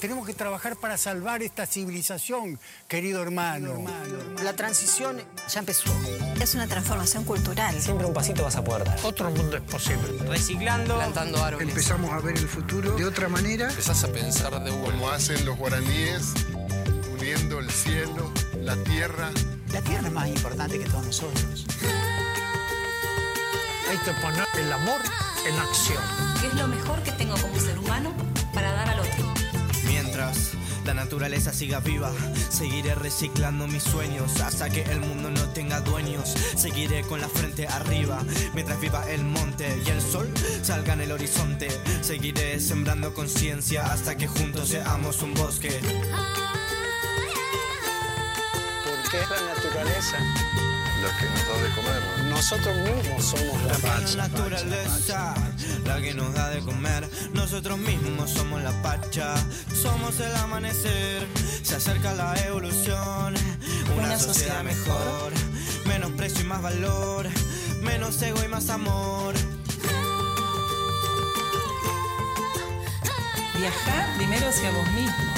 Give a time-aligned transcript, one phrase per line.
[0.00, 2.58] Tenemos que trabajar para salvar esta civilización,
[2.88, 3.84] querido hermano.
[4.42, 5.92] La transición ya empezó.
[6.40, 7.78] Es una transformación cultural.
[7.78, 8.98] Siempre un pasito vas a poder dar.
[9.04, 10.18] Otro mundo es posible.
[10.26, 10.94] Reciclando.
[10.94, 11.68] Plantando árboles.
[11.68, 13.68] Empezamos a ver el futuro de otra manera.
[13.68, 16.32] Empezás a pensar de como hacen los guaraníes,
[17.12, 19.30] uniendo el cielo, la tierra.
[19.70, 21.66] La tierra es más importante que todos nosotros.
[23.90, 25.00] Hay que poner el amor
[25.46, 26.02] en acción.
[26.40, 28.14] ¿Qué es lo mejor que tengo como ser humano
[28.54, 29.29] para dar al otro?
[30.20, 30.50] Mientras
[30.84, 32.12] la naturaleza siga viva,
[32.50, 36.34] seguiré reciclando mis sueños hasta que el mundo no tenga dueños.
[36.56, 38.22] Seguiré con la frente arriba
[38.52, 40.30] mientras viva el monte y el sol
[40.62, 41.68] salga en el horizonte.
[42.02, 45.70] Seguiré sembrando conciencia hasta que juntos seamos un bosque.
[48.84, 50.18] ¿Por qué la naturaleza?
[51.00, 52.02] Lo que nos da de comer.
[52.28, 53.78] Nosotros mismos somos la.
[54.16, 55.34] La naturaleza,
[55.84, 57.08] la que nos da de comer.
[57.32, 59.34] Nosotros mismos somos la pacha,
[59.74, 61.26] somos el amanecer.
[61.62, 63.34] Se acerca la evolución,
[63.96, 65.32] una, sociedad, mejor.
[65.86, 67.28] Menos precio y más valor,
[67.82, 69.34] menos ego y más amor.
[73.58, 75.34] Viajar primero hacia vos mismo.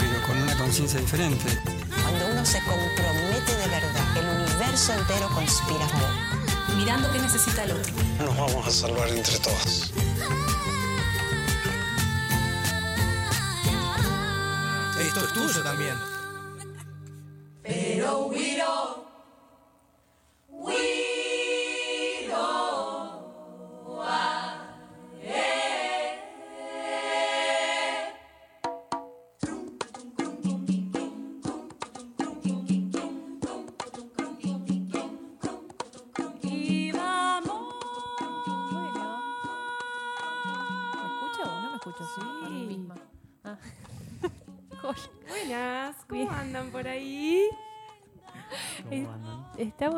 [0.00, 1.58] Pero con una conciencia diferente.
[2.02, 6.41] Cuando uno se compromete de verdad, el universo entero conspira a favor.
[6.82, 7.92] Mirando qué necesita el otro.
[8.18, 9.92] Nos vamos a salvar entre todos.
[14.98, 15.94] Esto es tuyo también.
[17.62, 18.56] Pero we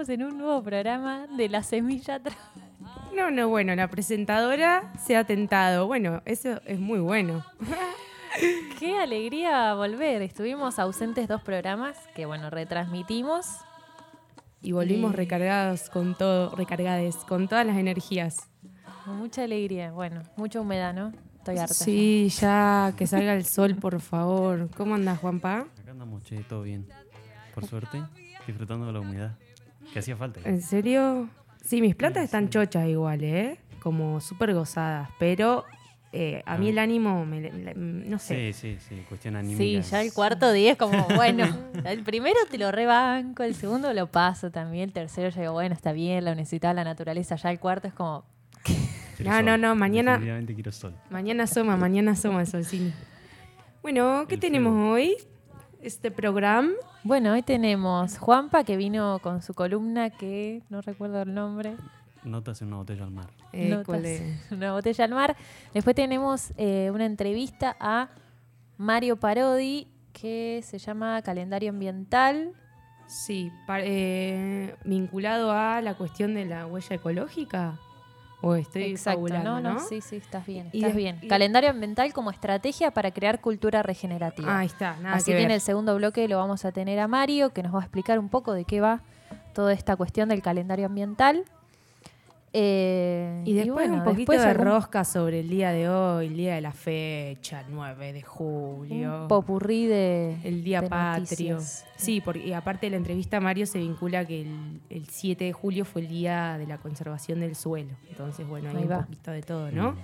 [0.04, 2.20] Estamos en un nuevo programa de La Semilla
[3.16, 5.86] No, no, bueno, la presentadora se ha tentado.
[5.86, 7.42] Bueno, eso es muy bueno.
[8.78, 10.20] Qué alegría volver.
[10.20, 13.46] Estuvimos ausentes dos programas que, bueno, retransmitimos.
[14.60, 18.50] Y volvimos Y- recargados con todo, recargades, con todas las energías.
[19.06, 19.90] Con mucha alegría.
[19.92, 21.12] Bueno, mucha humedad, ¿no?
[21.38, 21.72] Estoy harta.
[21.72, 24.68] Sí, ya, que salga el sol, por favor.
[24.76, 25.60] ¿Cómo andas, Juanpa?
[25.80, 26.86] Acá andamos, che, todo bien.
[27.54, 28.02] Por suerte,
[28.46, 29.38] disfrutando de la humedad.
[29.92, 30.40] Que hacía falta.
[30.44, 31.28] ¿En serio?
[31.62, 32.50] Sí, mis plantas Sí, están sí.
[32.50, 33.58] chochas igual, ¿eh?
[33.80, 35.64] Como súper gozadas, pero
[36.12, 36.70] eh, a mí Ah.
[36.70, 38.52] el ánimo, me, no sé.
[38.52, 39.80] Sí, sí, sí, cuestión Sí, anímica.
[39.80, 41.44] ya el cuarto día es como, bueno,
[41.84, 45.74] el primero te lo rebanco, el segundo lo paso también, el tercero yo digo, bueno,
[45.74, 48.24] está bien, lo necesitaba la naturaleza, ya el cuarto es como,
[49.16, 49.44] Quiero No, sol.
[49.46, 50.94] no, no, mañana- Definitivamente quiero sol.
[51.10, 52.92] Mañana asoma, mañana asoma el solcín.
[53.82, 54.90] Bueno, ¿qué El tenemos fuego.
[54.92, 55.16] hoy?
[55.82, 56.70] Este programa.
[57.04, 61.76] Bueno, hoy tenemos Juanpa que vino con su columna que no recuerdo el nombre.
[62.24, 63.28] Notas en una botella al mar.
[63.52, 64.22] Eh, Notas, ¿cuál es?
[64.50, 65.36] Una botella al mar.
[65.74, 68.08] Después tenemos eh, una entrevista a
[68.78, 72.54] Mario Parodi que se llama Calendario Ambiental.
[73.06, 77.78] Sí, eh, vinculado a la cuestión de la huella ecológica.
[78.44, 79.74] ¿O estoy Exacto, no, no?
[79.74, 80.68] no, sí, sí, estás bien.
[80.72, 81.18] Estás bien.
[81.22, 84.58] y- Calendario ambiental como estrategia para crear cultura regenerativa.
[84.58, 87.08] Ahí está, nada Así que que en el segundo bloque lo vamos a tener a
[87.08, 89.00] Mario, que nos va a explicar un poco de qué va
[89.54, 91.44] toda esta cuestión del calendario ambiental.
[92.56, 96.28] Eh, Y después bueno, un poquito después de algún- rosca sobre el día de hoy,
[96.28, 99.22] el día de la fecha, 9 de julio.
[99.22, 100.36] Un popurrí de.
[100.44, 101.54] El día de patrio.
[101.56, 101.84] noticias.
[101.96, 105.84] Sí, porque aparte de la entrevista Mario se vincula que el, el 7 de julio
[105.84, 107.90] fue el día de la conservación del suelo.
[108.08, 109.00] Entonces, bueno, hay Ahí un va.
[109.02, 109.96] poquito de todo, ¿no?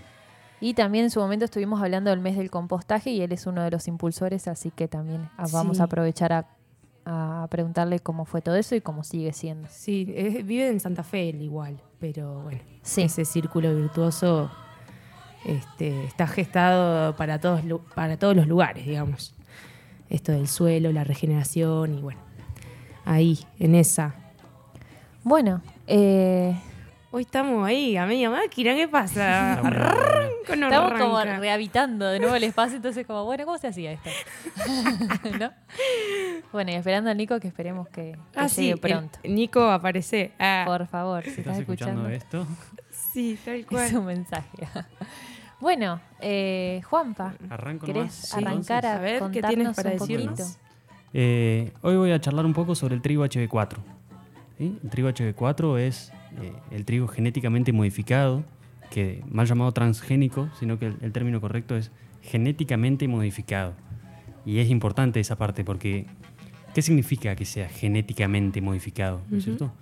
[0.61, 3.63] Y también en su momento estuvimos hablando del mes del compostaje y él es uno
[3.63, 5.81] de los impulsores, así que también ah, vamos Sí.
[5.83, 6.47] a aprovechar a,
[7.07, 9.69] a preguntarle cómo fue todo eso y cómo sigue siendo.
[9.71, 13.03] Sí, es- vive en Santa Fe él igual, pero bueno, Sí.
[13.03, 14.51] ese círculo virtuoso
[15.45, 17.63] este, está gestado para todos,
[17.95, 19.35] para todos los lugares, digamos.
[20.09, 22.21] Esto del suelo, la regeneración y bueno,
[23.05, 24.15] ahí, en esa.
[25.23, 26.57] Bueno, eh,
[27.13, 29.55] Hoy estamos ahí, a media máquina, ¿qué pasa?
[29.55, 31.41] Arranco, no estamos como arranca.
[31.41, 34.11] rehabitando de nuevo el espacio, entonces como, bueno, ¿cómo se hacía esto?
[35.41, 35.51] ¿No?
[36.53, 39.19] Bueno, y esperando al Nico que esperemos que, que Ah, sí, llegue el- pronto.
[39.25, 40.33] Nico aparece.
[40.39, 43.97] Ah, Por favor, si estás estás escuchando escuchando, esto, sí, tal es cual.
[43.97, 44.49] un mensaje.
[45.59, 48.35] bueno, eh, Juanpa, arranco ¿querés nomás.
[48.35, 50.39] arrancar a, A ver, ¿qué tienes para un decirnos?
[50.41, 50.59] poquito?
[51.13, 53.79] Eh, hoy voy a charlar un poco sobre el trigo HB4.
[54.61, 54.79] ¿Sí?
[54.85, 56.13] El trigo HB4 es
[56.43, 58.45] eh, el trigo genéticamente modificado,
[58.91, 61.91] que mal llamado transgénico, sino que el, el término correcto es
[62.23, 63.73] genéticamente modificado.
[64.45, 66.07] Y es importante esa parte porque
[66.75, 69.23] ¿qué significa que sea genéticamente modificado?
[69.31, 69.57] ¿no es Ujú.
[69.57, 69.73] cierto?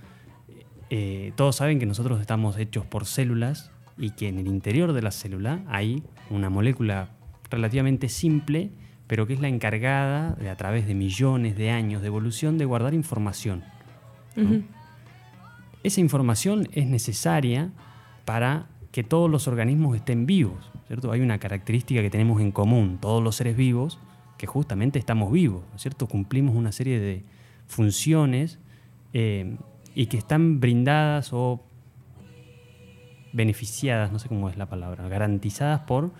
[0.90, 5.02] Eh, todos saben que nosotros estamos hechos por células y que en el interior de
[5.02, 7.10] la célula hay una molécula
[7.50, 8.70] relativamente simple,
[9.06, 12.64] pero que es la encargada de a través de millones de años de evolución de
[12.64, 13.64] guardar información.
[15.82, 17.70] Esa información es necesaria
[18.24, 21.12] para que todos los organismos estén vivos, ¿cierto?
[21.12, 23.98] Hay una característica que tenemos en común, todos los seres vivos,
[24.36, 26.06] que justamente estamos vivos, ¿no es cierto?
[26.06, 27.24] Cumplimos una serie de
[27.66, 28.58] funciones
[29.12, 29.56] eh,
[29.94, 31.62] y que están brindadas o
[33.32, 36.12] beneficiadas, no sé cómo es la palabra, garantizadas por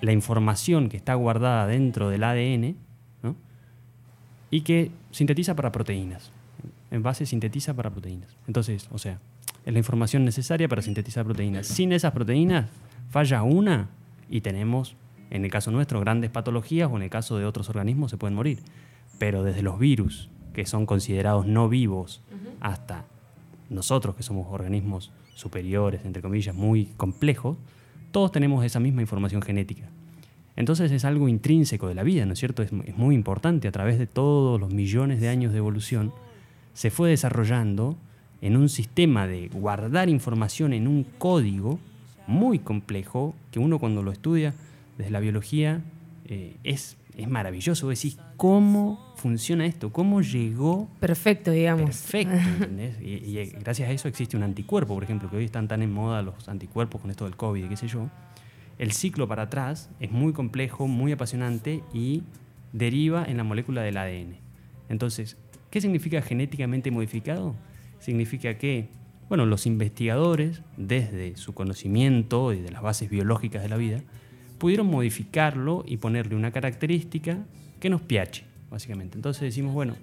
[0.00, 2.76] la información que está guardada dentro del ADN
[3.22, 3.36] ¿no?
[4.50, 6.33] y que sintetiza para proteínas.
[6.94, 8.36] En base sintetiza para proteínas.
[8.46, 9.18] Entonces, o sea,
[9.66, 11.66] es la información necesaria para sintetizar proteínas.
[11.66, 12.70] Sin esas proteínas,
[13.10, 13.90] falla una
[14.30, 14.94] y tenemos,
[15.30, 18.36] en el caso nuestro, grandes patologías o en el caso de otros organismos se pueden
[18.36, 18.60] morir.
[19.18, 22.22] Pero desde los virus, que son considerados no vivos,
[22.60, 23.06] hasta
[23.70, 27.56] nosotros, que somos organismos superiores, entre comillas, muy complejos,
[28.12, 29.88] todos tenemos esa misma información genética.
[30.54, 32.62] Entonces es algo intrínseco de la vida, ¿no es cierto?
[32.62, 36.12] Es, es muy importante, a través de todos los millones de años de evolución,
[36.74, 37.96] se fue desarrollando
[38.42, 41.78] en un sistema de guardar información en un código
[42.26, 44.54] muy complejo, que uno cuando lo estudia
[44.98, 45.82] desde la biología
[46.26, 47.88] eh, es, es maravilloso.
[47.88, 49.92] Decís, ¿cómo funciona esto?
[49.92, 51.86] ¿Cómo llegó Perfecto, digamos.
[51.86, 53.00] Perfecto, ¿entendés?
[53.00, 55.82] Y, y, eh, gracias a eso existe un anticuerpo, por ejemplo, que hoy están tan
[55.82, 58.10] en moda los anticuerpos con esto del COVID, qué sé yo.
[58.78, 62.24] El ciclo para atrás es muy complejo, muy apasionante y
[62.72, 64.36] deriva en la molécula del ADN.
[64.88, 65.36] Entonces,
[65.74, 67.56] ¿qué significa genéticamente modificado?
[67.98, 68.86] Significa que,
[69.28, 74.00] bueno, los investigadores, desde su conocimiento y de las bases biológicas de la vida,
[74.58, 77.38] pudieron modificarlo y ponerle una característica
[77.80, 79.18] que nos piache, básicamente.
[79.18, 79.96] Entonces decimos, bueno,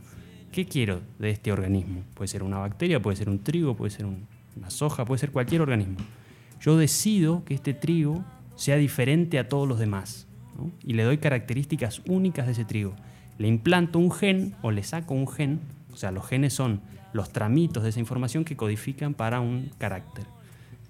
[0.51, 2.03] ¿qué quiero de este organismo?
[2.15, 4.27] Puede ser una bacteria, puede ser un trigo, puede ser un-
[4.57, 5.99] una soja, puede ser cualquier organismo.
[6.59, 8.25] Yo decido que este trigo
[8.57, 10.27] sea diferente a todos los demás
[10.85, 12.93] y le doy características únicas de ese trigo.
[13.41, 15.61] Le implanto un gen o le saco un gen,
[15.91, 16.79] o sea, los genes son
[17.11, 20.25] los tramitos de esa información que codifican para un carácter.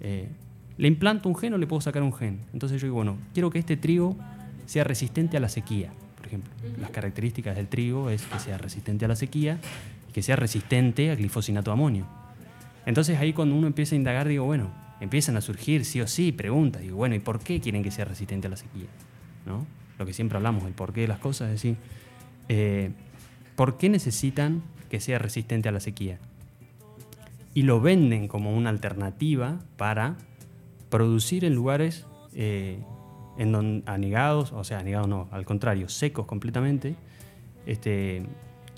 [0.01, 0.27] Eh,
[0.75, 2.41] le implanto un gen o le puedo sacar un gen.
[2.51, 4.17] Entonces yo digo, bueno, quiero que este trigo
[4.65, 6.51] sea resistente a la sequía, por ejemplo.
[6.77, 9.57] Las características del trigo es que sea resistente a la sequía
[10.09, 12.05] y que sea resistente a glifosinato de amonio.
[12.85, 16.33] Entonces ahí cuando uno empieza a indagar, digo, bueno, empiezan a surgir sí o sí
[16.33, 16.81] preguntas.
[16.81, 18.87] Digo, bueno, ¿y por qué quieren que sea resistente a la sequía?
[19.45, 19.65] ¿No?
[19.97, 21.77] Lo que siempre hablamos, el porqué de las cosas, es decir,
[22.49, 22.91] eh,
[23.55, 26.19] ¿por qué necesitan que sea resistente a la sequía?
[27.53, 30.15] Y lo venden como una alternativa para
[30.89, 32.79] producir en lugares eh,
[33.37, 36.95] en don- anegados, o sea, anegados no, al contrario, secos completamente,
[37.65, 38.23] este,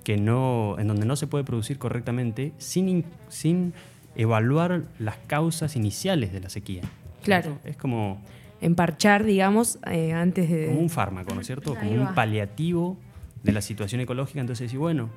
[0.04, 3.74] que no, en donde no se puede producir correctamente sin, in- sin
[4.16, 6.81] evaluar las causas iniciales de la sequía.
[7.24, 7.57] Claro.
[7.63, 8.21] Es como,
[8.62, 10.68] Emparchar, digamos, eh, antes de.
[10.68, 11.75] como un fármaco, ¿no es cierto?
[11.75, 12.98] Como un paliativo
[13.44, 14.40] de la situación ecológica.
[14.42, 15.10] Entonces decís, bueno,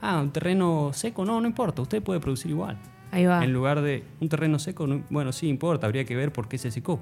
[0.00, 2.78] ah, un terreno seco, no, no importa, usted puede producir igual.
[3.10, 3.44] Ahí va.
[3.44, 6.58] En lugar de un terreno seco, no- bueno, sí importa, habría que ver por qué
[6.58, 7.00] se secó,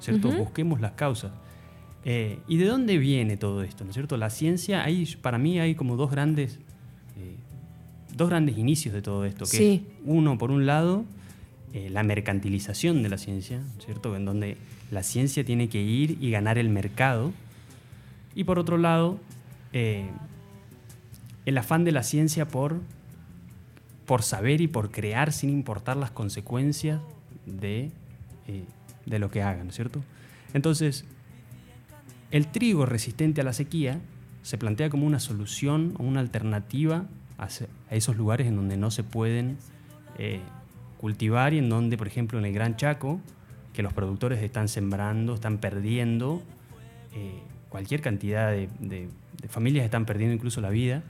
[0.00, 0.30] ¿cierto?
[0.30, 1.32] Busquemos las causas.
[2.04, 4.16] Eh, ¿Y de dónde viene todo esto, no es cierto?
[4.16, 6.58] La ciencia, hay, para mí hay como dos grandes,
[7.18, 7.36] eh,
[8.16, 9.86] dos grandes inicios de todo esto, que Sí.
[9.86, 11.04] es uno, por un lado,
[11.74, 14.16] eh, la mercantilización de la ciencia, ¿cierto?
[14.16, 14.56] En donde
[14.90, 17.32] la ciencia tiene que ir y ganar el mercado.
[18.34, 19.18] Y por otro lado,
[19.72, 20.10] eh,
[21.46, 22.80] el afán de la ciencia por,
[24.06, 27.00] por saber y por crear sin importar las consecuencias
[27.46, 27.90] de,
[28.46, 28.64] eh,
[29.06, 30.02] de lo que hagan, ¿no es cierto?
[30.54, 31.04] Entonces,
[32.30, 34.00] el trigo resistente a la sequía
[34.42, 37.06] se plantea como una solución o una alternativa
[37.38, 37.48] a,
[37.90, 39.56] esos lugares en donde no se pueden
[40.18, 40.40] eh,
[40.98, 43.20] cultivar y en donde, por ejemplo, en el Gran Chaco,
[43.72, 46.42] que los productores están sembrando, están perdiendo,
[47.70, 49.08] cualquier cantidad de-
[49.40, 51.02] de familias están perdiendo incluso la vida,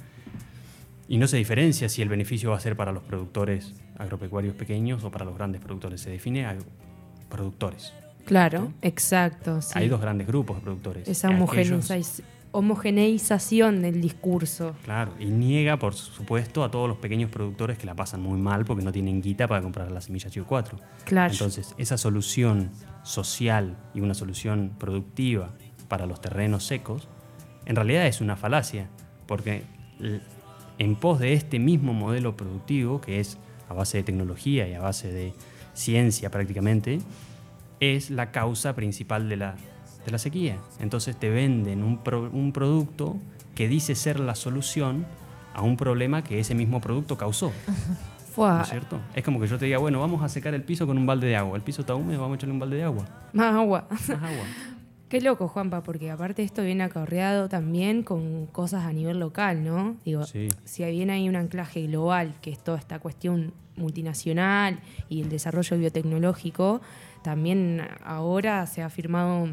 [1.08, 5.02] y no se diferencia si el beneficio va a ser para los productores agropecuarios pequeños
[5.04, 6.56] o para los grandes productores, se define a
[7.28, 7.92] productores.
[8.26, 9.60] Claro, exacto.
[9.60, 9.72] sí.
[9.74, 11.08] Hay dos grandes grupos de productores.
[11.08, 12.22] Esa Aquellos-
[12.52, 14.74] homogeneización, del discurso.
[14.84, 18.64] Claro, y niega, por supuesto, a todos los pequeños productores que la pasan muy mal
[18.64, 20.78] porque no tienen guita para comprar las semillas Chivo 4.
[21.04, 21.32] Claro.
[21.32, 22.70] Entonces, esa solución
[23.02, 25.50] social y una solución productiva
[25.88, 27.08] para los terrenos secos,
[27.66, 28.86] en realidad es una falacia,
[29.26, 29.62] porque
[30.78, 33.38] en pos de este mismo modelo productivo, que es
[33.68, 35.32] a base de tecnología y a base de
[35.74, 37.00] ciencia prácticamente,
[37.80, 39.54] es la causa principal de la,
[40.04, 40.56] de la sequía.
[40.80, 43.16] Entonces te venden un, pro- un producto
[43.54, 45.06] que dice ser la solución
[45.54, 47.52] a un problema que ese mismo producto causó.
[48.58, 49.00] ¿No es cierto?
[49.14, 51.26] Es como que yo te diga, bueno, vamos a secar el piso con un balde
[51.26, 51.56] de agua.
[51.56, 53.04] El piso está húmedo, vamos a echarle un balde de agua.
[53.32, 53.86] más agua.
[53.90, 54.44] Más agua.
[55.10, 59.96] Qué loco, Juanpa, porque aparte esto viene acarreado también con cosas a nivel local, ¿no?
[60.04, 60.48] Digo, Sí.
[60.64, 65.76] si bien hay un anclaje global, que es toda esta cuestión multinacional y el desarrollo
[65.78, 66.80] biotecnológico,
[67.22, 69.48] también ahora se ha firmado,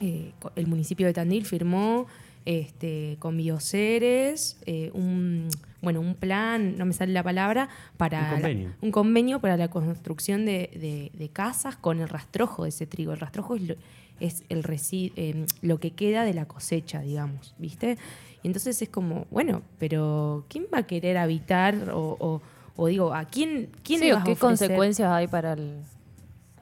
[0.00, 2.06] eh, el municipio de Tandil firmó
[2.46, 5.48] este, con Bioceres eh, un,
[5.82, 7.68] bueno, un plan, no me sale la palabra,
[7.98, 8.72] para Un la- convenio.
[8.80, 13.12] un convenio para la construcción de, de- de casas con el rastrojo de ese trigo.
[13.12, 13.74] El rastrojo es lo,
[14.20, 17.96] es el resi- eh, lo que queda de la cosecha, digamos, ¿viste?
[18.42, 22.42] Y entonces es como, bueno, pero ¿quién va a querer habitar o, o-
[22.76, 25.80] o digo, ¿a quién, quién Sí, le vas ¿Qué consecuencias hay para el...?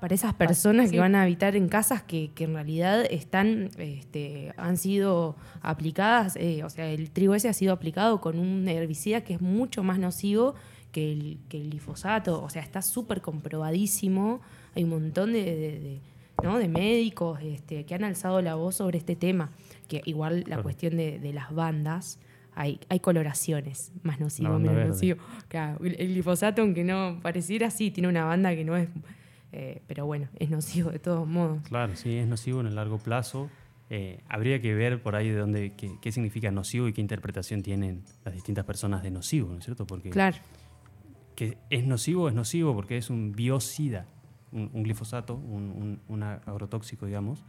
[0.01, 0.93] para esas personas sí.
[0.93, 6.37] que van a habitar en casas que, que en realidad están, este, han sido aplicadas,
[6.37, 9.83] eh, o sea, el trigo ese ha sido aplicado con un herbicida que es mucho
[9.83, 10.55] más nocivo
[10.93, 14.41] que el, que el glifosato, o sea, está súper comprobadísimo,
[14.75, 16.01] hay un montón de, de- de,
[16.43, 16.59] ¿no?
[16.59, 19.51] de médicos este, que han alzado la voz sobre este tema,
[19.89, 20.63] que igual la Claro.
[20.65, 22.19] cuestión de, de las bandas,
[22.55, 25.19] hay, hay coloraciones, más nocivo, menos nocivo.
[25.49, 28.89] Claro, el el glifosato, aunque no pareciera así, tiene una banda que no es
[29.53, 31.63] eh, pero bueno, es nocivo de todos modos.
[31.69, 33.49] Claro, sí, es nocivo en el largo plazo.
[33.89, 37.63] Eh, habría que ver por ahí de dónde, qué, qué significa nocivo y qué interpretación
[37.63, 39.87] tienen las distintas personas de nocivo, ¿no es cierto?
[39.87, 40.37] Porque Claro.
[41.37, 44.07] que es nocivo, es nocivo porque es un biocida,
[44.53, 47.45] un, un glifosato, un, un- un agrotóxico, digamos.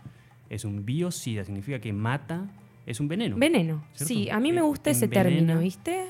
[0.49, 2.47] Es un biocida, significa que mata,
[2.85, 3.35] es un veneno.
[3.37, 3.83] Veneno.
[3.93, 4.05] ¿cierto?
[4.05, 6.07] Sí, a mí me gusta ese término, ¿viste?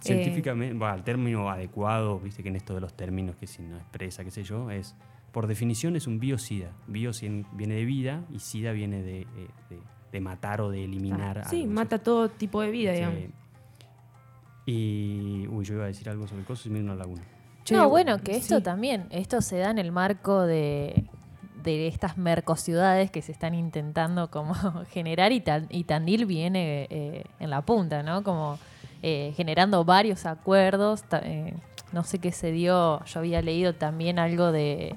[0.00, 4.22] Científicamente, el término adecuado, viste que en esto de los términos que si no expresa,
[4.22, 4.94] qué sé yo, es,
[5.32, 6.70] por definición es un biocida.
[6.86, 7.12] Bio
[7.54, 9.26] viene de vida y sida viene de, eh,
[9.70, 9.80] de-
[10.12, 11.38] de matar o de eliminar.
[11.38, 13.18] Ah, sí, algo, ¿no es mata todo tipo de vida, digamos.
[14.66, 17.22] Y, uy, yo iba a decir algo sobre el coso y me una laguna.
[17.64, 18.62] Che, no, bueno, que esto sí.
[18.62, 21.04] también, esto se da en el marco de,
[21.62, 24.54] de estas mercociudades que se están intentando como
[24.90, 28.22] generar y, Tan- y Tandil viene eh, en la punta, ¿no?
[28.22, 28.58] Como
[29.02, 31.02] eh, generando varios acuerdos.
[31.04, 31.54] ta- eh,
[31.92, 34.96] no sé qué se dio, yo había leído también algo de,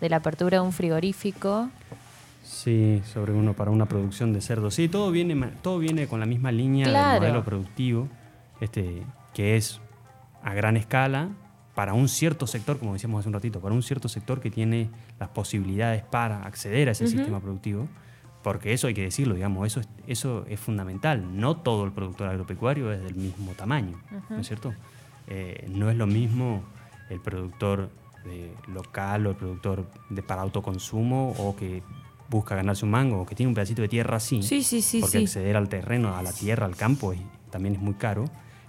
[0.00, 1.68] de la apertura de un frigorífico.
[2.42, 4.70] Sí, sobre uno para una producción de cerdo.
[4.70, 7.12] Sí, todo viene, todo viene con la misma línea Claro.
[7.12, 8.08] del modelo productivo,
[8.60, 9.02] este,
[9.34, 9.80] que es
[10.42, 11.28] a gran escala
[11.74, 14.90] para un cierto sector, como decíamos hace un ratito, para un cierto sector que tiene
[15.18, 17.88] las posibilidades para acceder a ese sistema productivo.
[18.42, 21.38] Porque eso hay que decirlo, digamos, eso es, eso es fundamental.
[21.40, 23.96] No todo el productor agropecuario es del mismo tamaño,
[24.30, 24.74] ¿no es cierto?
[25.28, 26.64] Eh, no es lo mismo
[27.08, 27.90] el productor
[28.24, 31.82] de local o el productor de, para autoconsumo o que
[32.28, 34.42] busca ganarse un mango o que tiene un pedacito de tierra así.
[34.42, 35.24] Sí, sí, sí, Porque sí.
[35.24, 38.24] acceder al terreno, a la tierra, al campo es- también es muy caro.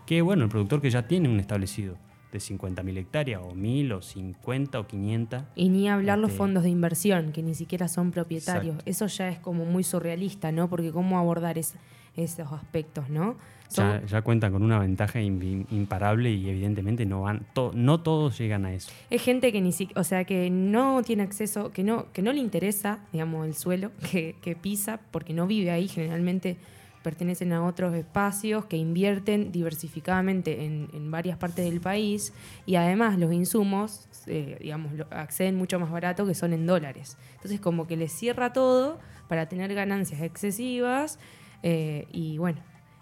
[0.06, 1.96] Que bueno, el productor que ya tiene un establecido
[2.34, 5.44] de 50.000 hectáreas o 1.000 o 50 o 500.
[5.56, 8.76] Y ni hablar los Este, fondos de inversión, que ni siquiera son propietarios.
[8.76, 8.90] Exacto.
[8.92, 10.70] Eso ya es como muy surrealista, ¿no?
[10.70, 11.76] Porque cómo abordar es-
[12.16, 13.36] esos aspectos, ¿no?
[13.70, 18.02] Son- Ya, ya cuentan con una ventaja im- imparable y evidentemente no van to- no
[18.02, 18.92] todos llegan a eso.
[19.10, 22.32] Es gente que ni siquiera, o sea, que no tiene acceso, que no, que no
[22.32, 26.58] le interesa, digamos, el suelo que, que pisa, porque no vive ahí, generalmente
[27.04, 32.34] pertenecen a otros espacios que invierten diversificadamente en, en varias partes del país
[32.66, 37.18] y además los insumos, eh, digamos, lo- acceden mucho más barato que son en dólares.
[37.36, 41.20] Entonces como que les cierra todo para tener ganancias excesivas
[41.62, 42.60] eh, y bueno,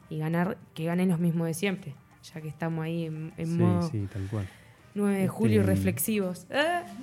[0.10, 1.94] y ganar, que ganen los mismos de siempre,
[2.34, 3.90] ya que estamos ahí en, en sí, modo...
[3.90, 4.48] sí, tal cual.
[4.96, 6.48] 9 de Este, julio reflexivos.
[6.52, 6.84] Ah.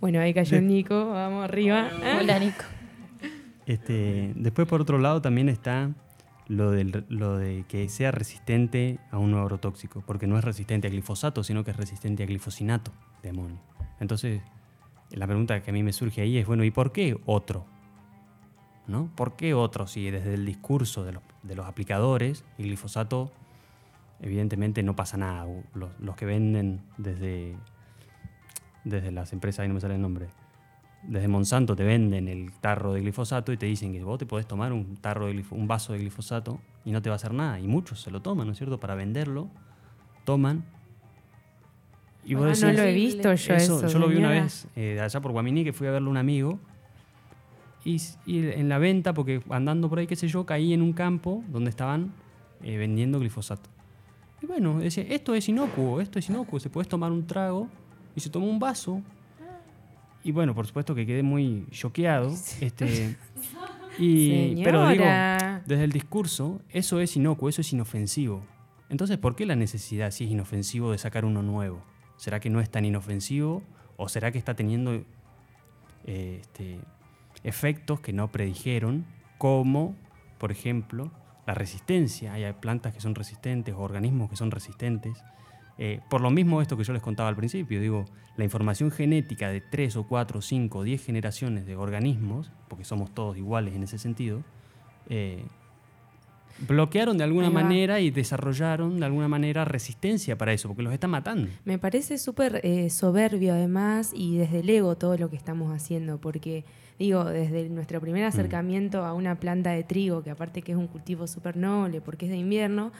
[0.00, 1.88] Bueno, ahí cayó De- Nico, vamos arriba.
[2.18, 2.64] Hola, Nico.
[3.66, 5.90] Este, después, por otro lado, también está
[6.48, 10.90] lo, del, lo de que sea resistente a un agrotóxico, porque no es resistente a
[10.90, 12.92] glifosato, sino que es resistente a glifosinato
[13.22, 13.60] de amonio.
[14.00, 14.42] Entonces,
[15.10, 17.64] la pregunta que a mí me surge ahí es, bueno, ¿y por qué otro?
[18.86, 19.10] ¿No?
[19.14, 19.86] ¿Por qué otro?
[19.86, 23.30] Si desde el discurso de los, de los aplicadores, el glifosato,
[24.20, 25.46] evidentemente no pasa nada.
[26.00, 27.56] Los que venden desde,
[28.84, 30.28] desde las empresas, ahí no me sale el nombre,
[31.04, 34.46] desde Monsanto te venden el tarro de glifosato y te dicen que vos te podés
[34.46, 37.32] tomar un tarro de glifo- un vaso de glifosato y no te va a hacer
[37.34, 37.58] nada.
[37.60, 38.78] Y muchos se lo toman, ¿no es cierto?
[38.78, 39.48] Para venderlo,
[40.24, 40.64] toman.
[42.24, 43.86] Y vos Ah, decís, no lo he visto yo eso.
[43.88, 46.16] yo lo vi una vez eh, allá por Guaminí, que fui a verlo a un
[46.18, 46.58] amigo.
[47.84, 51.42] Y en la venta, porque andando por ahí, qué sé yo, caí en un campo
[51.48, 52.12] donde estaban
[52.62, 53.68] eh, vendiendo glifosato.
[54.40, 57.68] Y bueno, decía, esto es inocuo, esto es inocuo, se puedes tomar un trago.
[58.14, 59.00] Y se tomó un vaso
[60.24, 62.34] y bueno, por supuesto que quedé muy choqueado.
[62.60, 63.16] Este,
[63.98, 65.04] y, pero digo,
[65.66, 68.42] desde el discurso, eso es inocuo, eso es inofensivo.
[68.88, 71.82] Entonces, ¿por qué la necesidad, si es inofensivo, de sacar uno nuevo?
[72.16, 73.62] ¿Será que no es tan inofensivo?
[73.96, 74.92] ¿O será que está teniendo
[76.04, 76.78] eh, este,
[77.42, 79.06] efectos que no predijeron?
[79.38, 79.96] Como,
[80.38, 81.10] por ejemplo,
[81.46, 82.34] la resistencia.
[82.34, 85.24] Hay plantas que son resistentes o organismos que son resistentes.
[85.78, 88.04] Eh, por lo mismo esto que yo les contaba al principio, digo,
[88.36, 92.84] la información genética de 3 o 4 o 5 o 10 generaciones de organismos, porque
[92.84, 94.42] somos todos iguales en ese sentido,
[95.08, 95.42] eh,
[96.68, 101.08] bloquearon de alguna manera y desarrollaron de alguna manera resistencia para eso, porque los está
[101.08, 101.48] matando.
[101.64, 106.18] Me parece súper eh, soberbio además y desde el ego todo lo que estamos haciendo,
[106.18, 106.64] porque
[106.98, 108.02] digo, desde nuestro Mm.
[108.02, 112.00] primer acercamiento a una planta de trigo, que aparte que es un cultivo súper noble
[112.00, 112.92] porque es de invierno,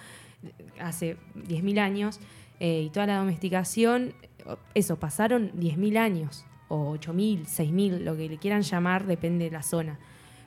[0.81, 2.19] hace 10.000 años,
[2.63, 4.15] eh, y toda la domesticación,
[4.75, 9.63] eso, pasaron 10.000 años, o 8.000, 6.000, lo que le quieran llamar, depende de la
[9.65, 9.99] zona.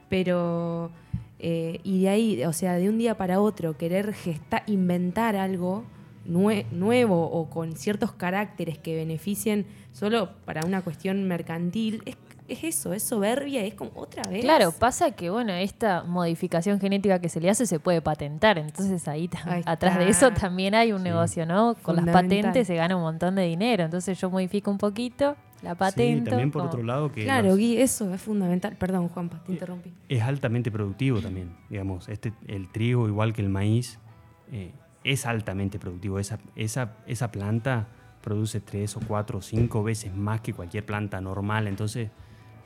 [0.09, 0.91] Pero,
[1.39, 5.83] eh, y de ahí, o sea, de un día para otro, querer gesta- inventar algo
[6.27, 12.15] nue- nuevo o con ciertos caracteres que beneficien solo para una cuestión mercantil, es,
[12.47, 14.41] es eso, es soberbia, es como otra vez.
[14.41, 19.07] Claro, pasa que bueno, esta modificación genética que se le hace se puede patentar, entonces
[19.07, 19.29] ahí,
[19.65, 21.75] atrás de eso también hay un negocio, ¿no?
[21.81, 25.73] Con las patentes se gana un montón de dinero, entonces yo modifico un poquito, la
[25.75, 26.29] patento.
[26.29, 28.75] también por como- otro lado que Claro, los- Gui, eso es fundamental.
[28.77, 29.93] Perdón, Juanpa, te interrumpí.
[30.09, 31.55] es altamente productivo también.
[31.69, 33.97] Digamos, este, el trigo, igual que el maíz,
[34.51, 34.71] eh,
[35.03, 36.19] es altamente productivo.
[36.19, 37.87] Esa, esa, esa planta
[38.21, 41.67] produce tres o cuatro o cinco veces más que cualquier planta normal.
[41.67, 42.09] Entonces,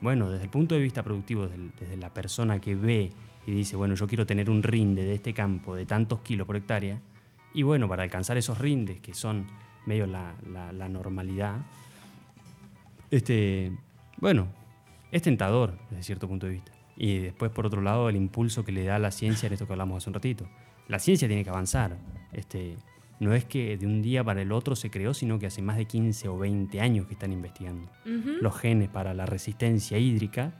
[0.01, 3.12] bueno, desde el punto de vista productivo, desde, la persona que ve
[3.46, 6.56] y dice, bueno, yo quiero tener un rinde de este campo de tantos kilos por
[6.56, 7.00] hectárea,
[7.53, 9.48] y bueno, para alcanzar esos rindes, que son
[9.86, 11.58] medio la, la- la normalidad,
[13.12, 13.72] este,
[14.18, 14.48] bueno,
[15.12, 16.72] es tentador desde cierto punto de vista.
[16.96, 19.74] Y después, por otro lado, el impulso que le da la ciencia en esto que
[19.74, 20.46] hablamos hace un ratito.
[20.88, 21.97] La ciencia tiene que avanzar.
[22.34, 22.76] Este,
[23.19, 25.77] no es que de un día para el otro se creó, sino que hace más
[25.77, 27.89] de 15 o 20 años que están investigando.
[28.41, 30.53] Los genes para la resistencia hídrica,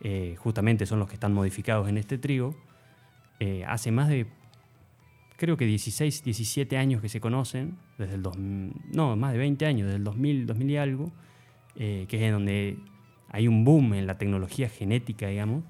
[0.00, 2.54] eh, justamente son los que están modificados en este trigo.
[3.40, 4.26] Eh, hace más de,
[5.36, 9.66] creo que 16, 17 años que se conocen, desde el 2000, no, más de 20
[9.66, 11.12] años, desde el 2000, 2000 y algo,
[11.76, 12.78] eh, que es en donde
[13.28, 15.64] hay un boom en la tecnología genética, digamos.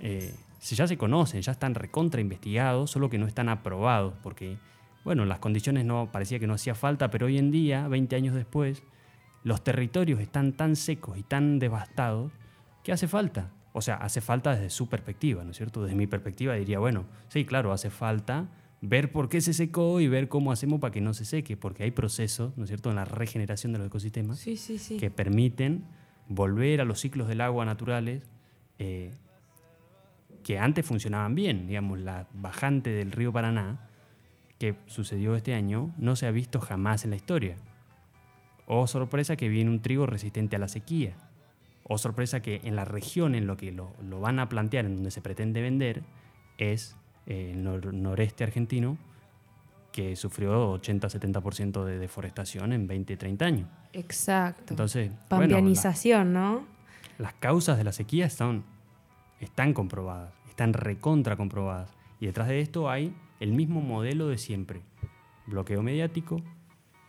[0.00, 4.58] Ya se conocen, ya están recontra investigados, solo que no están aprobados, porque,
[5.04, 8.34] bueno, las condiciones no parecía que no hacía falta, pero hoy en día, 20 años
[8.34, 8.82] después,
[9.44, 12.32] los territorios están tan secos y tan devastados
[12.84, 13.50] que hace falta.
[13.72, 15.82] O sea, hace falta desde su perspectiva, ¿no es cierto?
[15.82, 18.48] Desde mi perspectiva diría, bueno, sí, claro, hace falta
[18.82, 21.84] ver por qué se secó y ver cómo hacemos para que no se seque, porque
[21.84, 24.96] hay procesos, ¿no es cierto?, en la regeneración de los ecosistemas Sí, sí, sí.
[24.96, 25.84] que permiten
[26.28, 28.22] volver a los ciclos del agua naturales
[28.78, 29.12] eh,
[30.42, 31.66] que antes funcionaban bien.
[31.66, 33.89] Digamos, la bajante del río Paraná,
[34.60, 37.56] que sucedió este año, no se ha visto jamás en la historia.
[38.66, 41.14] O sorpresa que viene un trigo resistente a la sequía.
[41.82, 44.94] O sorpresa que en la región en lo que lo, lo van a plantear, en
[44.96, 46.02] donde se pretende vender,
[46.58, 46.94] es
[47.26, 48.96] eh, el nor- noreste argentino,
[49.92, 53.68] que sufrió 80-70% de deforestación en 20-30 años.
[53.94, 54.74] Exacto.
[54.74, 56.54] Entonces, bueno, Pampeanización, ¿no?
[57.18, 58.62] la- las causas de la sequía están,
[59.40, 61.90] están comprobadas, están recontra comprobadas.
[62.20, 64.82] Y detrás de esto hay el mismo modelo de siempre.
[65.46, 66.42] Bloqueo mediático,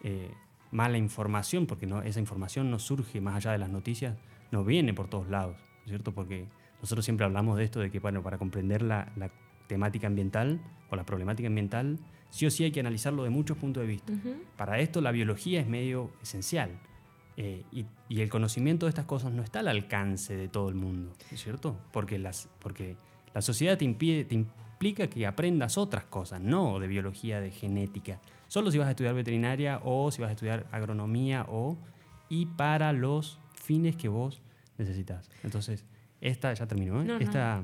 [0.04, 0.32] eh,
[0.72, 4.18] mala información, porque no, esa información no surge más allá de las noticias,
[4.52, 6.14] no viene por todos lados, ¿no es ¿cierto?
[6.14, 6.48] Porque
[6.82, 9.30] nosotros siempre hablamos de esto, de que bueno, para comprender la, la
[9.68, 13.82] temática ambiental o la problemática ambiental, sí o sí hay que analizarlo de muchos puntos
[13.82, 14.14] de vista.
[14.58, 16.72] Para esto la biología es medio esencial.
[17.38, 20.76] Eh, y, y el conocimiento de estas cosas no está al alcance de todo el
[20.76, 21.78] mundo, ¿no es cierto?
[21.94, 22.98] Porque, las, porque
[23.34, 24.36] la sociedad te, impide, te
[24.82, 28.20] implica que aprendas otras cosas, no de biología, de genética.
[28.48, 31.78] Solo si vas a estudiar veterinaria o si vas a estudiar agronomía o...
[32.30, 34.42] Y para los fines que vos
[34.80, 35.30] necesitas.
[35.44, 35.86] Entonces,
[36.20, 37.06] esta ya terminó, ¿eh?
[37.06, 37.20] No, no.
[37.20, 37.64] Esta...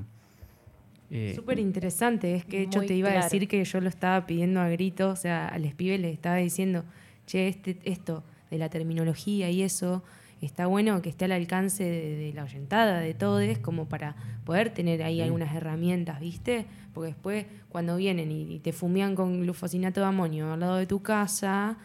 [1.10, 3.22] eh, Súper interesante, es que yo Muy te iba claro.
[3.22, 6.12] a decir que yo lo estaba pidiendo a gritos, o sea, a los pibes les
[6.12, 6.84] estaba diciendo,
[7.26, 10.04] che, este, esto de la terminología y eso,
[10.46, 14.70] está bueno que esté al alcance de, de la oyentada, de todos, como para poder
[14.70, 15.22] tener ahí Sí.
[15.22, 16.66] algunas herramientas, ¿viste?
[16.94, 20.86] Porque después cuando vienen y, y te fumían con glufosinato de amonio al lado de
[20.86, 21.76] tu casa,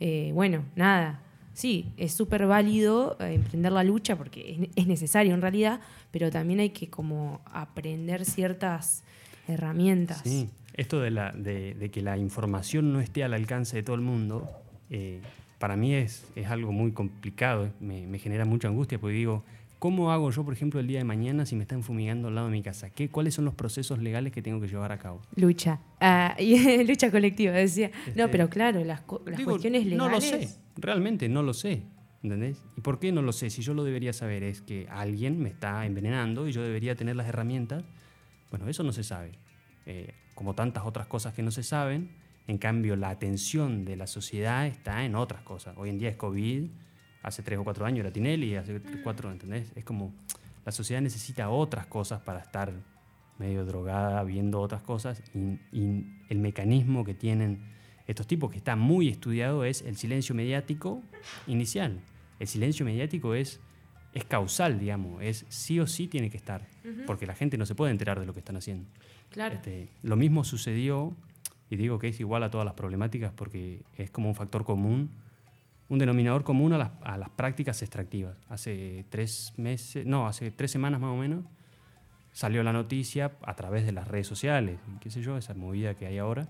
[0.00, 1.22] eh, bueno, nada.
[1.52, 6.30] Sí, es súper válido eh, emprender la lucha porque es, es necesario en realidad, pero
[6.30, 9.02] también hay que como aprender ciertas
[9.48, 10.20] herramientas.
[10.24, 13.96] Sí, esto de, la, de, de que la información no esté al alcance de todo
[13.96, 14.48] el mundo,
[14.90, 15.20] eh,
[15.60, 19.44] para mí es, es algo muy complicado, me, me genera mucha angustia porque digo,
[19.78, 22.46] ¿cómo hago yo, por ejemplo, el día de mañana si me están fumigando al lado
[22.46, 22.88] de mi casa?
[22.88, 25.20] ¿Qué, ¿Cuáles son los procesos legales que tengo que llevar a cabo?
[25.36, 25.78] Lucha.
[26.00, 27.90] Ah, y lucha colectiva, decía.
[28.16, 29.98] No, Este, pero claro, las, las Digo, cuestiones legales.
[29.98, 31.82] No lo sé, realmente no lo sé.
[32.22, 32.62] ¿Entendés?
[32.76, 33.50] ¿Y por qué no lo sé?
[33.50, 37.16] Si yo lo debería saber es que alguien me está envenenando y yo debería tener
[37.16, 37.84] las herramientas.
[38.50, 39.32] Bueno, eso no se sabe.
[39.86, 42.10] Eh, como tantas otras cosas que no se saben,
[42.46, 45.74] en cambio la atención de la sociedad está en otras cosas.
[45.76, 46.64] Hoy en día es COVID,
[47.22, 49.72] hace tres o cuatro años era Tinelli, hace tres, cuatro, ¿entendés?
[49.74, 50.12] Es como
[50.64, 52.72] la sociedad necesita otras cosas para estar
[53.38, 57.70] medio drogada, viendo otras cosas y, y el mecanismo que tienen
[58.06, 61.02] estos tipos que está muy estudiado es el silencio mediático
[61.46, 62.00] inicial.
[62.40, 63.60] El silencio mediático es,
[64.12, 67.02] es causal, digamos, es sí o sí tiene que estar, Ujú.
[67.06, 68.88] porque la gente no se puede enterar de lo que están haciendo.
[69.30, 69.54] Claro.
[69.54, 71.14] Este, lo mismo sucedió,
[71.70, 75.10] y digo que es igual a todas las problemáticas porque es como un factor común,
[75.88, 78.36] un denominador común a las, a las prácticas extractivas.
[78.48, 81.44] Hace tres meses, no, hace tres semanas más o menos,
[82.32, 86.06] salió la noticia a través de las redes sociales, qué sé yo, esa movida que
[86.06, 86.48] hay ahora,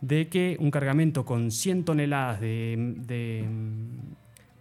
[0.00, 3.46] de que un cargamento con 100 toneladas de, de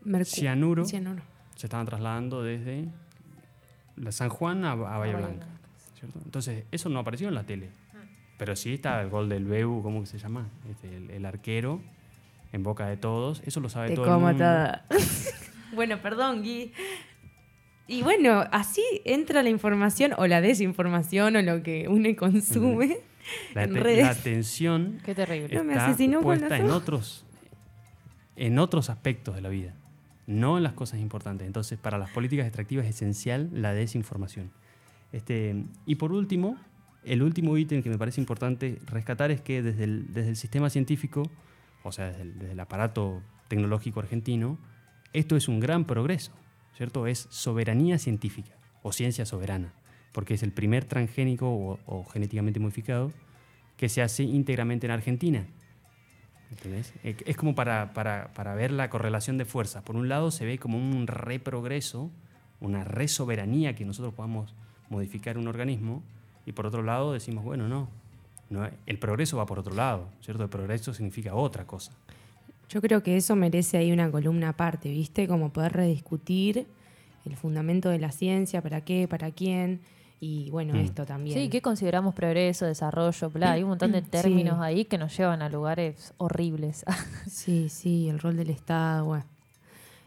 [0.05, 1.21] Mercu- cianuro, cianuro.
[1.55, 2.89] se estaban trasladando desde
[3.95, 5.47] la San Juan a, a Bahía Bahía Blanca.
[5.99, 6.19] ¿cierto?
[6.23, 7.69] Entonces, eso no apareció en la tele.
[8.41, 10.49] Pero sí está el gol del Beu, ¿cómo que se llama?
[10.67, 11.79] Este, el, el arquero,
[12.51, 13.43] en boca de todos.
[13.45, 14.35] Eso lo sabe Te todo el mundo.
[14.35, 14.83] toda.
[15.75, 16.73] bueno, perdón, Gui.
[17.85, 22.97] Y bueno, así entra la información o la desinformación o lo que uno consume
[23.53, 24.05] La, en redes.
[24.05, 25.55] la atención Qué terrible.
[25.55, 27.27] No, me está asesinó puesta en otros,
[28.37, 29.75] en otros aspectos de la vida,
[30.25, 31.45] no en las cosas importantes.
[31.45, 34.49] Entonces, para las políticas extractivas es esencial la desinformación.
[35.11, 36.57] Este, y por último,
[37.03, 41.23] el último ítem que me parece importante rescatar es que desde el, sistema científico,
[41.83, 44.57] o sea, desde el, aparato tecnológico argentino,
[45.13, 46.31] esto es un gran progreso,
[46.77, 47.07] ¿cierto?
[47.07, 48.51] Es soberanía científica
[48.83, 49.73] o ciencia soberana,
[50.11, 53.11] porque es el primer transgénico o, genéticamente modificado
[53.77, 55.47] que se hace íntegramente en Argentina.
[56.51, 56.93] ¿Entendés?
[57.03, 59.83] Es como para, para- para ver la correlación de fuerzas.
[59.83, 62.11] Por un lado se ve como un reprogreso,
[62.59, 64.53] una resoberanía que nosotros podamos
[64.89, 66.03] modificar un organismo,
[66.51, 67.87] y por otro lado decimos, bueno, no,
[68.49, 70.43] no, el progreso va por otro lado, ¿cierto?
[70.43, 71.93] El progreso significa otra cosa.
[72.69, 75.27] Yo creo que eso merece ahí una columna aparte, ¿viste?
[75.27, 76.67] Como poder rediscutir
[77.25, 79.79] el fundamento de la ciencia, para qué, para quién,
[80.19, 80.77] y bueno, Mm.
[80.79, 81.37] esto también.
[81.37, 83.53] Sí, ¿qué consideramos progreso, desarrollo, bla?
[83.53, 84.63] Hay un montón de términos Sí.
[84.63, 86.83] ahí que nos llevan a lugares horribles.
[87.27, 89.25] Sí, sí, el rol del Estado, bueno.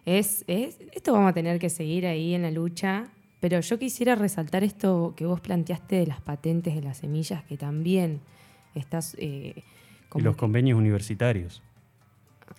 [0.07, 3.09] Es, es, esto vamos a tener que seguir ahí en la lucha,
[3.45, 7.59] pero yo quisiera resaltar esto que vos planteaste de las patentes de las semillas, que
[7.59, 8.23] también
[8.75, 9.15] estás...
[9.19, 9.63] eh,
[10.15, 11.63] Y los que- convenios universitarios.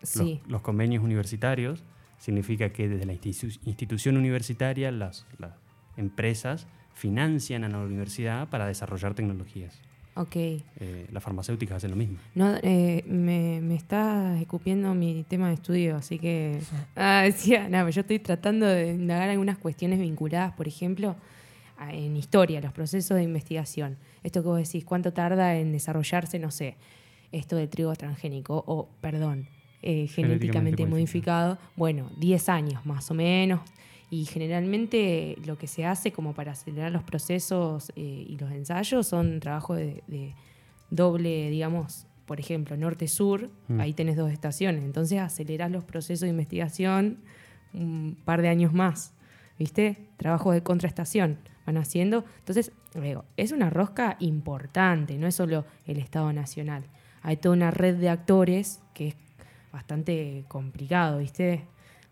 [0.02, 0.41] Los- Sí.
[0.48, 1.84] Los, convenios universitarios
[2.19, 5.54] significa que desde la institu- institución universitaria las, las
[5.98, 9.82] empresas financian a la universidad para desarrollar tecnologías.
[10.15, 10.36] Ok.
[10.36, 12.17] Eh, las farmacéuticas hacen lo mismo.
[12.36, 16.60] No, eh, me, me está escupiendo mi tema de estudio, así que...
[16.95, 21.15] Ah, decía, nada, yo estoy tratando de indagar algunas cuestiones vinculadas, por ejemplo,
[21.78, 23.97] a- en historia, los procesos de investigación.
[24.23, 26.75] Esto que vos decís, ¿cuánto tarda en desarrollarse, no sé,
[27.34, 29.47] esto del trigo transgénico, o, perdón,
[29.82, 31.58] eh, Genéticamente genéticamente modificado?
[31.75, 33.60] Bueno, 10 años más o menos.
[34.15, 39.08] Y generalmente lo que se hace como para acelerar los procesos eh, y los ensayos
[39.08, 40.34] son trabajos de, de
[40.89, 43.80] doble, digamos, por ejemplo, norte-sur, Mm.
[43.82, 44.86] ahí tenés dos estaciones.
[44.86, 47.17] Entonces acelerás los procesos de investigación
[47.73, 49.12] un par de años más.
[49.60, 49.97] ¿Viste?
[50.15, 52.23] Trabajos de contraestación van haciendo.
[52.39, 56.84] Entonces, digo, es una rosca importante, no es solo el Estado Nacional.
[57.21, 59.15] Hay toda una red de actores que es
[59.73, 61.65] bastante complicado, ¿viste?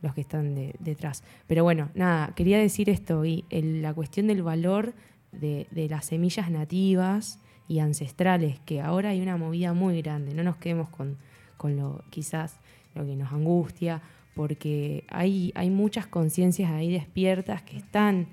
[0.04, 1.24] Los que están de- detrás.
[1.48, 4.94] Pero bueno, nada, quería decir esto y la cuestión del valor
[5.32, 10.44] de, de las semillas nativas y ancestrales, que ahora hay una movida muy grande, no
[10.44, 11.18] nos quedemos con,
[11.58, 12.60] con lo quizás
[12.94, 14.02] lo que nos angustia,
[14.36, 18.28] porque hay, hay muchas conciencias ahí despiertas que están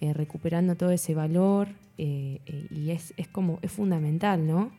[0.00, 4.70] eh, recuperando todo ese valor eh, eh, y es, es como, es fundamental, ¿no?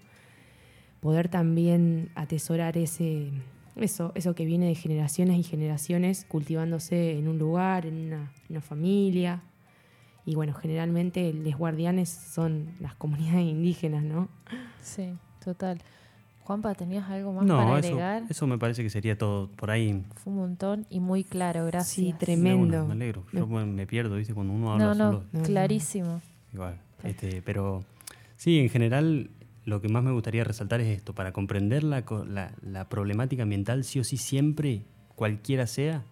[1.01, 3.31] Poder también atesorar ese,
[3.77, 8.61] eso, eso que viene de generaciones y generaciones cultivándose en un lugar, en una, una
[8.61, 9.41] familia.
[10.25, 14.29] Y bueno, generalmente los guardianes son las comunidades indígenas, ¿no?
[14.81, 15.13] Sí,
[15.43, 15.79] total.
[16.43, 18.23] Juanpa, ¿tenías algo más No, para eso, agregar?
[18.29, 20.03] eso me parece que sería todo por ahí.
[20.15, 21.93] Fue un montón y muy claro, gracias.
[21.93, 22.85] Sí, tremendo.
[22.87, 23.25] me alegro.
[23.33, 24.33] Yo me pierdo, ¿viste?
[24.33, 25.43] Cuando uno habla No, no, solo.
[25.43, 26.21] clarísimo.
[26.53, 26.79] Igual.
[27.03, 27.83] Este, pero
[28.37, 29.29] sí, en general
[29.67, 33.83] lo que más me gustaría resaltar es esto, para comprender la, la- la problemática ambiental,
[33.83, 34.83] sí o sí siempre,
[35.15, 36.03] cualquiera sea,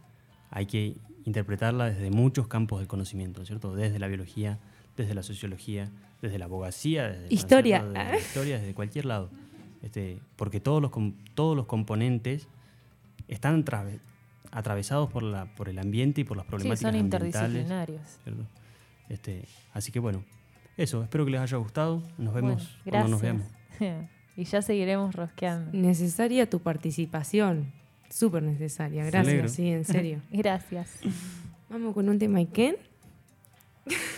[0.51, 3.73] hay que interpretarla desde muchos campos del conocimiento, ¿cierto?
[3.73, 4.59] Desde la biología,
[4.97, 5.89] desde la sociología,
[6.21, 7.79] desde la abogacía, desde, Historia.
[7.79, 7.93] ¿cierto?
[7.97, 9.29] desde la historia, desde cualquier lado.
[9.81, 10.91] Este, porque todos los,
[11.33, 12.47] todos los componentes
[13.29, 13.99] están trave-
[14.51, 17.33] atravesados por, la, por el ambiente y por las Sí, problemáticas son ambientales.
[17.35, 18.01] interdisciplinarios.
[19.09, 20.23] Este, así que bueno,
[20.77, 22.03] eso, espero que les haya gustado.
[22.17, 23.43] Nos vemos Bueno, cuando nos veamos.
[23.79, 24.09] gracias.
[24.37, 25.71] y ya seguiremos rosqueando.
[25.77, 27.71] Necesaria tu participación.
[28.09, 29.03] Súper necesaria.
[29.05, 30.21] Gracias, sí, en serio.
[30.31, 30.99] Gracias.
[31.69, 32.75] Vamos con un tema Iken.